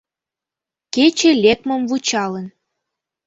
Кече 0.93 1.31
лекмым 1.43 1.81
вучалын 1.89 2.45